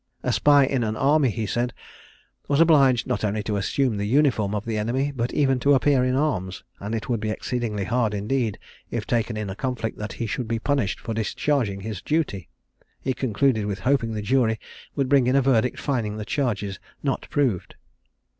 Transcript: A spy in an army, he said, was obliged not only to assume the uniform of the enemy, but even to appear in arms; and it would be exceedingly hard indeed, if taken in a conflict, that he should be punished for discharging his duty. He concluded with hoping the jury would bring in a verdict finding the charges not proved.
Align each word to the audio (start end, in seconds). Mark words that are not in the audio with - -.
A 0.23 0.33
spy 0.33 0.65
in 0.65 0.83
an 0.83 0.95
army, 0.95 1.29
he 1.29 1.45
said, 1.45 1.75
was 2.47 2.59
obliged 2.59 3.05
not 3.05 3.23
only 3.23 3.43
to 3.43 3.55
assume 3.55 3.97
the 3.97 4.07
uniform 4.07 4.55
of 4.55 4.65
the 4.65 4.75
enemy, 4.75 5.11
but 5.15 5.31
even 5.31 5.59
to 5.59 5.75
appear 5.75 6.03
in 6.03 6.15
arms; 6.15 6.63
and 6.79 6.95
it 6.95 7.07
would 7.07 7.19
be 7.19 7.29
exceedingly 7.29 7.83
hard 7.83 8.15
indeed, 8.15 8.57
if 8.89 9.05
taken 9.05 9.37
in 9.37 9.47
a 9.47 9.55
conflict, 9.55 9.99
that 9.99 10.13
he 10.13 10.25
should 10.25 10.47
be 10.47 10.57
punished 10.57 10.99
for 10.99 11.13
discharging 11.13 11.81
his 11.81 12.01
duty. 12.01 12.49
He 12.99 13.13
concluded 13.13 13.67
with 13.67 13.81
hoping 13.81 14.13
the 14.13 14.23
jury 14.23 14.59
would 14.95 15.07
bring 15.07 15.27
in 15.27 15.35
a 15.35 15.41
verdict 15.43 15.77
finding 15.77 16.17
the 16.17 16.25
charges 16.25 16.79
not 17.03 17.29
proved. 17.29 17.75